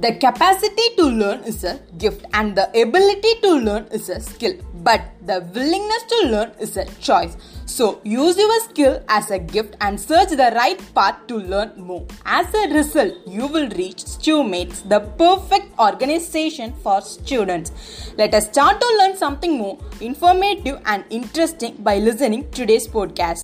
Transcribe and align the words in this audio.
The 0.00 0.12
capacity 0.14 0.94
to 0.96 1.06
learn 1.06 1.40
is 1.40 1.64
a 1.64 1.80
gift 1.98 2.24
and 2.32 2.56
the 2.56 2.68
ability 2.80 3.34
to 3.42 3.54
learn 3.54 3.86
is 3.90 4.08
a 4.08 4.20
skill. 4.20 4.54
But 4.84 5.02
the 5.26 5.40
willingness 5.52 6.04
to 6.04 6.28
learn 6.28 6.52
is 6.60 6.76
a 6.76 6.84
choice. 7.00 7.36
So 7.66 8.00
use 8.04 8.38
your 8.38 8.60
skill 8.60 9.02
as 9.08 9.32
a 9.32 9.40
gift 9.40 9.76
and 9.80 9.98
search 9.98 10.28
the 10.28 10.52
right 10.54 10.80
path 10.94 11.26
to 11.26 11.38
learn 11.38 11.72
more. 11.76 12.06
As 12.24 12.46
a 12.54 12.72
result, 12.72 13.14
you 13.26 13.48
will 13.48 13.68
reach 13.70 14.04
StuMates, 14.04 14.88
the 14.88 15.00
perfect 15.00 15.76
organization 15.80 16.74
for 16.74 17.00
students. 17.00 17.72
Let 18.16 18.34
us 18.34 18.46
start 18.46 18.80
to 18.80 18.96
learn 19.00 19.16
something 19.16 19.58
more 19.58 19.78
informative 20.00 20.80
and 20.86 21.04
interesting 21.10 21.74
by 21.78 21.98
listening 21.98 22.48
today's 22.52 22.86
podcast. 22.86 23.42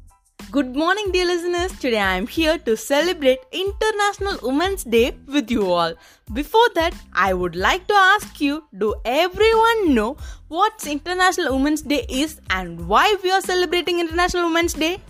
Good 0.55 0.77
morning, 0.77 1.11
dear 1.11 1.27
listeners. 1.27 1.73
Today 1.80 1.98
I 1.98 2.16
am 2.16 2.28
here 2.28 2.59
to 2.59 2.77
celebrate 2.77 3.41
International 3.51 4.38
Women's 4.41 4.84
Day 4.84 5.16
with 5.27 5.51
you 5.51 5.73
all. 5.73 5.95
Before 6.33 6.69
that, 6.77 6.95
I 7.12 7.34
would 7.34 7.56
like 7.56 7.88
to 7.88 7.95
ask 7.95 8.41
you 8.41 8.62
do 8.78 8.95
everyone 9.05 9.95
know 9.97 10.16
what 10.47 10.87
International 10.87 11.56
Women's 11.56 11.83
Day 11.83 12.06
is 12.09 12.41
and 12.51 12.87
why 12.87 13.16
we 13.25 13.33
are 13.33 13.41
celebrating 13.41 13.98
International 13.98 14.45
Women's 14.45 14.75
Day? 14.75 15.01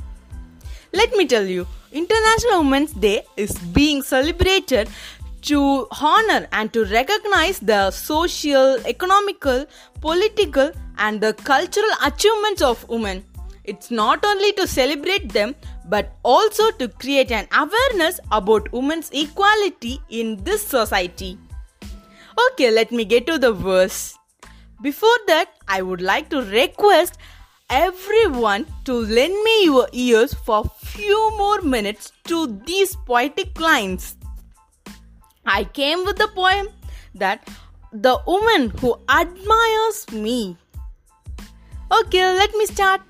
Let 0.95 1.15
me 1.15 1.27
tell 1.27 1.45
you, 1.45 1.67
International 1.93 2.61
Women's 2.61 2.93
Day 2.93 3.21
is 3.37 3.53
being 3.81 4.01
celebrated 4.01 4.89
to 5.51 5.87
honor 6.01 6.49
and 6.53 6.73
to 6.73 6.87
recognize 6.87 7.59
the 7.59 7.91
social, 7.91 8.79
economical, 8.87 9.67
political, 10.01 10.73
and 10.97 11.21
the 11.21 11.35
cultural 11.35 11.95
achievements 12.03 12.63
of 12.63 12.89
women. 12.89 13.23
It's 13.65 13.91
not 13.91 14.25
only 14.25 14.53
to 14.53 14.67
celebrate 14.67 15.33
them 15.33 15.55
but 15.87 16.17
also 16.23 16.71
to 16.73 16.89
create 16.89 17.31
an 17.31 17.47
awareness 17.53 18.21
about 18.33 18.73
women's 18.73 19.11
equality 19.11 20.01
in 20.09 20.43
this 20.45 20.67
society. 20.67 21.39
Okay, 22.47 22.71
let 22.71 22.91
me 22.91 23.05
get 23.05 23.27
to 23.27 23.39
the 23.39 23.53
verse. 23.53 24.19
Before 24.83 25.19
that, 25.29 25.51
I 25.69 25.83
would 25.83 26.01
like 26.01 26.29
to 26.31 26.43
request 26.43 27.19
everyone 27.71 28.67
to 28.85 28.95
lend 28.95 29.33
me 29.45 29.65
your 29.65 29.89
ears 29.93 30.35
for 30.35 30.65
few 30.83 31.31
more 31.39 31.61
minutes 31.63 32.13
to 32.25 32.61
these 32.67 32.95
poetic 33.07 33.59
lines. 33.59 34.17
I 35.47 35.65
came 35.65 36.05
with 36.05 36.17
the 36.17 36.29
poem 36.29 36.69
that 37.15 37.49
the 37.93 38.19
woman 38.27 38.71
who 38.71 38.97
admires 39.09 40.11
me. 40.13 40.57
Okay, 41.93 42.35
let 42.35 42.55
me 42.55 42.67
start. 42.67 43.01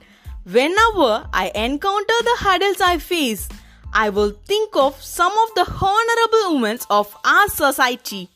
Whenever 0.44 1.26
I 1.32 1.50
encounter 1.54 2.18
the 2.22 2.36
hurdles 2.38 2.80
I 2.82 2.98
face, 2.98 3.48
I 3.94 4.10
will 4.10 4.32
think 4.44 4.76
of 4.76 5.02
some 5.02 5.32
of 5.32 5.54
the 5.54 5.64
honorable 5.80 6.54
women 6.56 6.78
of 6.90 7.16
our 7.24 7.48
society. 7.48 8.28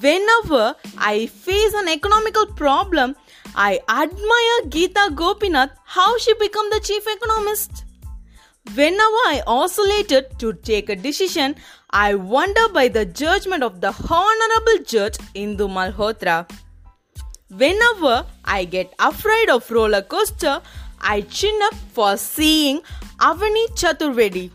Whenever 0.00 0.76
I 0.96 1.26
face 1.26 1.74
an 1.74 1.88
economical 1.88 2.46
problem, 2.46 3.16
I 3.56 3.80
admire 3.88 4.70
Geeta 4.70 5.16
Gopinath 5.16 5.70
how 5.84 6.16
she 6.18 6.32
became 6.34 6.70
the 6.70 6.78
chief 6.78 7.04
economist. 7.08 7.84
Whenever 8.76 9.22
I 9.26 9.42
oscillated 9.48 10.38
to 10.38 10.52
take 10.52 10.88
a 10.90 10.94
decision, 10.94 11.56
I 11.90 12.14
wonder 12.14 12.68
by 12.68 12.86
the 12.86 13.04
judgment 13.04 13.64
of 13.64 13.80
the 13.80 13.92
honorable 14.08 14.84
judge 14.84 15.18
Indu 15.34 15.68
Malhotra. 15.68 16.48
Whenever 17.48 18.26
I 18.44 18.64
get 18.64 18.92
afraid 19.00 19.48
of 19.50 19.68
roller 19.70 20.02
coaster, 20.02 20.60
I 21.00 21.20
chin 21.22 21.58
up 21.64 21.74
for 21.74 22.16
seeing 22.16 22.80
Avani 23.18 23.66
Chaturvedi. 23.74 24.50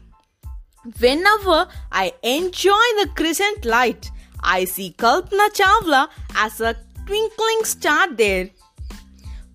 Whenever 1.00 1.68
I 1.92 2.14
enjoy 2.24 2.86
the 3.00 3.10
crescent 3.16 3.66
light, 3.66 4.10
I 4.44 4.66
see 4.66 4.96
Kalpana 4.98 5.50
Chawla 5.50 6.10
as 6.36 6.60
a 6.60 6.76
twinkling 7.06 7.64
star 7.64 8.12
there. 8.12 8.50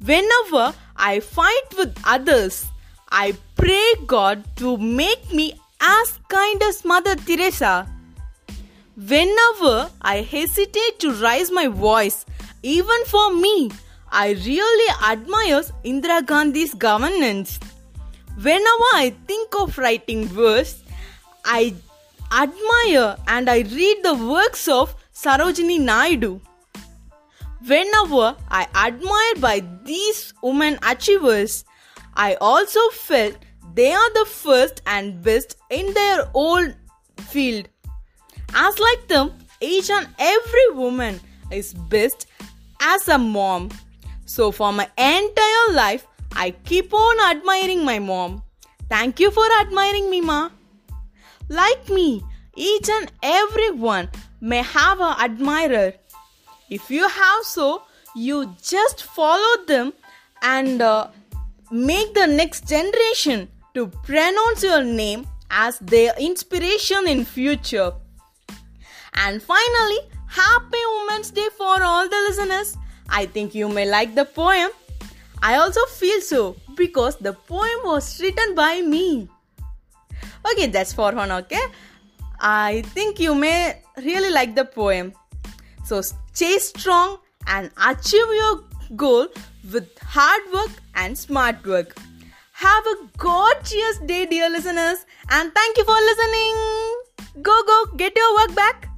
Whenever 0.04 0.74
I 0.96 1.20
fight 1.20 1.76
with 1.76 1.98
others, 2.04 2.66
I 3.10 3.34
pray 3.56 3.94
God 4.06 4.44
to 4.56 4.76
make 4.76 5.32
me 5.32 5.58
as 5.80 6.18
kind 6.28 6.62
as 6.62 6.84
Mother 6.84 7.16
Teresa. 7.16 7.88
Whenever 8.96 9.90
I 10.00 10.22
hesitate 10.22 11.00
to 11.00 11.12
raise 11.12 11.50
my 11.50 11.66
voice, 11.66 12.24
even 12.62 13.04
for 13.06 13.34
me, 13.34 13.70
I 14.18 14.30
really 14.30 14.94
admire 15.06 15.60
Indira 15.84 16.24
Gandhi's 16.24 16.72
governance. 16.72 17.60
Whenever 18.40 18.90
I 18.94 19.14
think 19.26 19.54
of 19.60 19.76
writing 19.76 20.26
verse, 20.26 20.82
I 21.44 21.74
admire 22.32 23.18
and 23.28 23.50
I 23.50 23.58
read 23.58 23.98
the 24.02 24.14
works 24.14 24.68
of 24.68 24.96
Sarojini 25.12 25.78
Naidu. 25.80 26.40
Whenever 27.66 28.34
I 28.48 28.66
admire 28.74 29.34
by 29.38 29.62
these 29.84 30.32
women 30.42 30.78
achievers, 30.82 31.66
I 32.14 32.36
also 32.40 32.88
felt 32.88 33.36
they 33.74 33.92
are 33.92 34.12
the 34.14 34.24
first 34.24 34.80
and 34.86 35.22
best 35.22 35.58
in 35.68 35.92
their 35.92 36.30
own 36.32 36.74
field. 37.18 37.68
As 38.54 38.78
like 38.78 39.08
them, 39.08 39.34
each 39.60 39.90
and 39.90 40.08
every 40.18 40.70
woman 40.72 41.20
is 41.50 41.74
best 41.74 42.26
as 42.80 43.08
a 43.08 43.18
mom. 43.18 43.68
So 44.26 44.52
for 44.52 44.72
my 44.72 44.88
entire 44.98 45.72
life, 45.72 46.06
I 46.32 46.50
keep 46.50 46.92
on 46.92 47.36
admiring 47.36 47.84
my 47.84 47.98
mom. 47.98 48.42
Thank 48.90 49.20
you 49.20 49.30
for 49.30 49.46
admiring 49.60 50.10
me, 50.10 50.20
ma. 50.20 50.50
Like 51.48 51.88
me, 51.88 52.22
each 52.54 52.88
and 52.88 53.10
every 53.22 53.70
one 53.70 54.08
may 54.40 54.62
have 54.62 55.00
an 55.00 55.14
admirer. 55.18 55.94
If 56.68 56.90
you 56.90 57.08
have 57.08 57.44
so, 57.44 57.82
you 58.14 58.54
just 58.62 59.04
follow 59.04 59.64
them 59.66 59.92
and 60.42 60.82
uh, 60.82 61.08
make 61.70 62.14
the 62.14 62.26
next 62.26 62.68
generation 62.68 63.48
to 63.74 63.86
pronounce 63.86 64.62
your 64.62 64.82
name 64.82 65.26
as 65.50 65.78
their 65.78 66.14
inspiration 66.18 67.06
in 67.06 67.24
future. 67.24 67.92
And 69.14 69.42
finally, 69.42 69.98
happy 70.26 70.78
Women's 70.98 71.30
Day 71.30 71.48
for 71.56 71.82
all 71.82 72.08
the 72.08 72.26
listeners. 72.28 72.76
I 73.08 73.26
think 73.26 73.54
you 73.54 73.68
may 73.68 73.88
like 73.88 74.14
the 74.14 74.24
poem. 74.24 74.70
I 75.42 75.56
also 75.56 75.80
feel 75.86 76.20
so 76.20 76.56
because 76.74 77.16
the 77.16 77.32
poem 77.32 77.80
was 77.84 78.20
written 78.20 78.54
by 78.54 78.80
me. 78.80 79.28
Okay, 80.52 80.66
that's 80.66 80.92
for 80.92 81.12
one, 81.12 81.32
okay? 81.32 81.62
I 82.40 82.82
think 82.94 83.18
you 83.18 83.34
may 83.34 83.82
really 83.98 84.30
like 84.30 84.54
the 84.54 84.64
poem. 84.64 85.12
So 85.84 86.00
stay 86.00 86.58
strong 86.58 87.18
and 87.46 87.70
achieve 87.84 88.26
your 88.34 88.64
goal 88.96 89.28
with 89.72 89.98
hard 89.98 90.42
work 90.52 90.70
and 90.94 91.16
smart 91.16 91.64
work. 91.66 91.96
Have 92.52 92.86
a 92.86 92.96
gorgeous 93.18 93.98
day, 94.06 94.26
dear 94.26 94.48
listeners, 94.48 95.04
and 95.30 95.52
thank 95.52 95.76
you 95.76 95.84
for 95.84 95.94
listening. 95.94 97.42
Go, 97.42 97.62
go, 97.66 97.84
get 97.96 98.16
your 98.16 98.34
work 98.36 98.54
back. 98.54 98.88